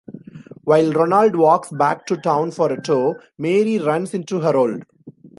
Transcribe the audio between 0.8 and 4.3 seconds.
Ronald walks back to town for a tow, Mary runs